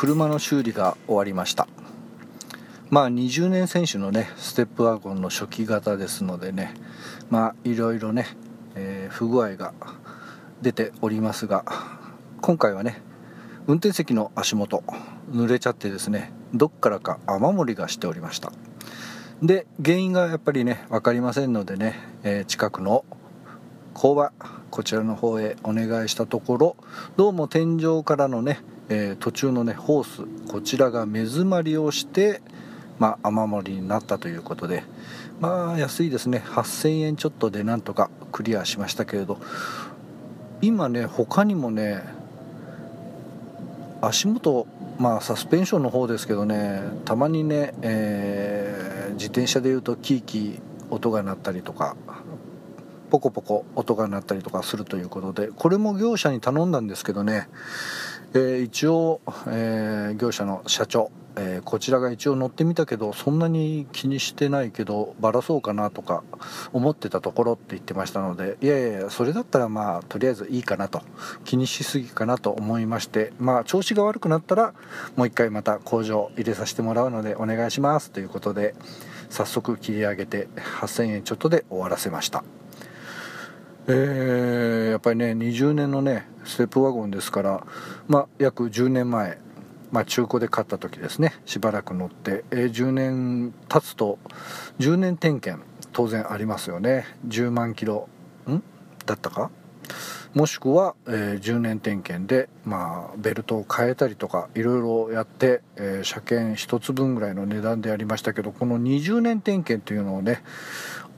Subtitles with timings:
[0.00, 1.68] 車の修理が終わりました。
[2.88, 6.72] まあ20年選手のねステップワゴンの初期型ですのでね
[7.28, 8.26] まあいろいろね、
[8.76, 9.74] えー、不具合が
[10.62, 11.66] 出ておりますが
[12.40, 13.02] 今回はね
[13.66, 14.82] 運転席の足元
[15.32, 18.52] 濡れちゃってですねどっからか雨漏りがしておりました。
[19.42, 23.04] で原因がやっぱりね分かりませんのでね、えー、近くの
[23.92, 24.32] 工場
[24.70, 26.76] こちらの方へお願いしたところ
[27.18, 32.42] どうも天井からのね、えー、途中のねホースこちらが目詰まりをして
[33.00, 34.84] まあ、雨漏りになったということで
[35.40, 36.44] まあ安いですね。
[36.44, 39.38] 8000円ちょっとでなんとかクリアしましたけれど
[40.60, 42.04] 今ね他にもね
[44.02, 44.66] 足元
[44.98, 50.60] まあサスペンションの方ですけどねたまにね、えー、自転車でいうとキーキー
[50.94, 51.96] 音が鳴ったりとか
[53.10, 57.48] ポコポコ音が鳴ったりとかするということでこれも業者に頼んだんですけどね、
[58.34, 66.22] えー、一応、えー、業者の社長えー、こちらが一応乗ってみたけどそんなに気にしてないけどばらそうかなとか
[66.72, 71.02] 思ってたところって言ってましたのでいやいやそれだったらまあとりあえずいいかなと
[71.44, 74.74] 気にしすぎかなと思いましてまあ調子が悪くなったら
[75.16, 78.74] もう一回また工場入れさせてもらうのでお願いしますということで
[79.28, 80.48] 早速切り上げて
[80.80, 82.42] 8000円ちょっとで終わらせました。
[83.86, 87.66] えー、やっぱりね20年のねステップワゴンですから
[88.08, 89.38] まあ約10年前
[89.90, 94.20] まあ、中古で買った時ですねしばらく乗って、えー、10年経つと
[94.78, 97.04] 10年点検当然ありますよね。
[97.26, 98.08] 10万キロ
[98.48, 98.62] ん？
[99.06, 99.50] だったか？
[100.34, 110.44] もしくは、えー、10年点検で、まあ、ベルトを変えたりとかいろいろやって、えー、車検1つ分ぐらいの値段でやりましたけどこの20年点検というのをね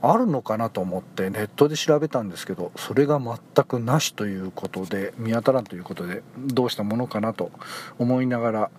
[0.05, 7.51] あるのかなと思ってネットで調べたんですけどそれが全くなしということで見当たらんということでどうしたものかなと
[7.97, 8.71] 思いながら、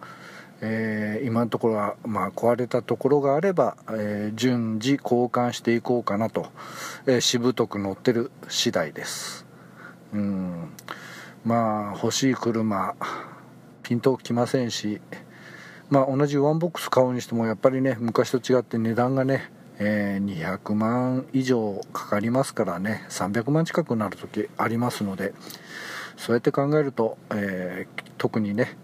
[0.60, 6.48] えー、今のところは、まあ、壊れたところがあれば、えー、順次交換していこうかなと、
[7.06, 9.46] えー、しぶとく乗ってる次第です。
[10.12, 10.68] うん。
[11.44, 12.94] まあ欲しい車
[13.82, 15.00] ピンときませんし
[15.90, 23.04] まあ同じワンボックス買うにしてもやっぱりね昔と違って値段がねえ、200万以上かかりますからね。
[23.08, 25.34] 300万近くなる時ありますので
[26.16, 28.76] そうやって考えると、えー、特にね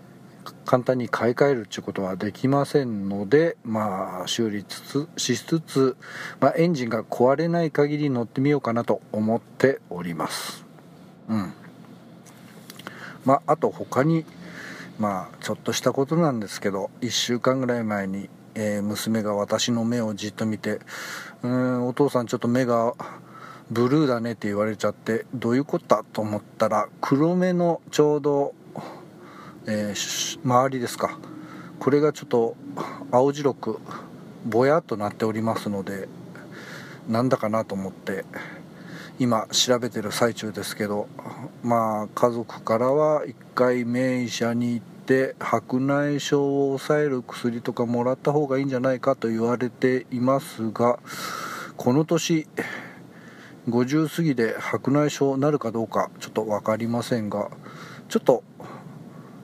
[0.65, 5.97] 簡単に買い替えるっていうことはできませんのでまあ修理つつしつつ、
[6.39, 10.65] まあ、エンジンが壊れない限り乗ってみようかなと思っております。
[11.29, 11.53] うん。
[13.25, 14.25] まああと他に
[14.99, 20.81] まあちょっとしたことなんですけど1週間ぐらい前にえー、娘が私の目をじっと見て
[21.43, 22.95] 「うんお父さんちょっと目が
[23.71, 28.55] ブルーだね」って言われちゃってどういうことだと思ったら黒目のちょうど、
[29.67, 31.19] えー、周りですか。
[31.79, 32.57] これがちょっと
[33.11, 33.81] 青白く
[34.45, 36.09] ぼやっとなっておりますので
[37.09, 38.27] なんだかなと思って
[39.19, 41.09] 今調べてる最中ですけど
[41.63, 51.01] まあ家族からは1回名医者に行ってて白内障を抑える薬とかもらった方がいいんじゃないかと言われていますが
[51.77, 52.47] この年
[53.69, 57.51] 50過ぎで白内障なるかどうかちょっと分かりませんが
[58.09, 58.45] ちょっと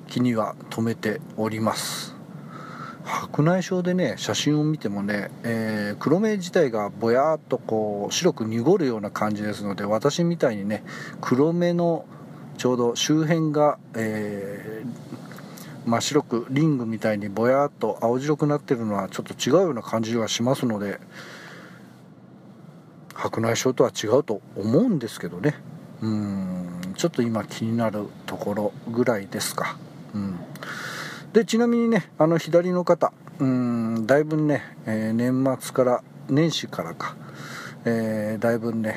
[0.06, 2.14] 気には留めております。
[3.04, 10.84] 白内障でね写真を見てもね、えー、黒目自体がぼやっとこう白く濁るような感じですので私みたいにね
[11.20, 12.04] 黒目の
[12.56, 15.26] ちょうど周辺が、えー
[15.86, 20.98] 真っ白くリングみたいにぼやっと青白くなってるのはちょっと違うような感じがしますので
[23.14, 25.54] 白内障とは違うと思うんですけどね。
[26.02, 26.92] うん。
[26.96, 29.78] ちょっと今気になるところぐらいですか。
[30.14, 30.38] うん、
[31.32, 33.12] でちなみにねあの左の方。
[33.38, 34.06] うん。
[34.06, 37.16] だいぶね、えー、年末から年始からか、
[37.84, 38.96] えー、だいぶね、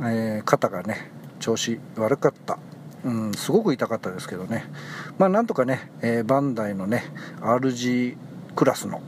[0.00, 2.58] えー、肩がね調子悪かった。
[3.04, 4.64] うん、すごく痛かったですけどね、
[5.18, 7.04] まあ、なんとかね、えー、バンダイのね
[7.40, 8.16] RG
[8.54, 9.00] クラスの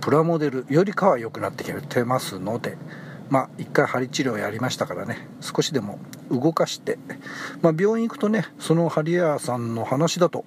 [0.00, 2.76] プラモデルよりかは良くなってきてますので、
[3.30, 5.28] まあ、1回針治療やりましたからね。
[5.40, 5.98] 少しでも
[6.30, 6.98] 動かして、
[7.62, 10.44] まあ、病院行くとねその針屋さんの話だと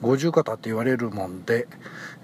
[0.00, 1.68] 五十肩って言われるもんで、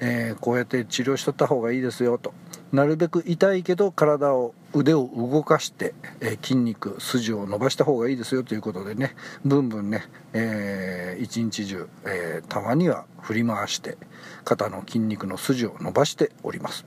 [0.00, 2.35] えー、こうやって治療しとった方がいいですよと。
[2.73, 9.14] なるべく痛いけど体を腕を動かして、えー、筋肉筋を伸ばした方がいいですよということでね。
[9.44, 13.96] ブンブンね、えー、一日中、えー、たまには振り回して
[14.44, 16.85] 肩の筋肉の筋を伸ばしております。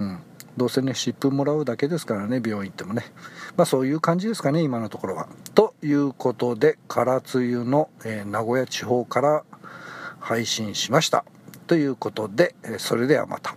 [0.00, 0.25] うん。
[0.56, 3.04] どうせね湿布もらうだけですからね病院行ってもね
[3.56, 5.28] まあそういう感じですかね今のところは。
[5.54, 9.44] ということで唐津湯の、えー、名古屋地方から
[10.20, 11.24] 配信しました
[11.66, 13.56] ということでそれではまた。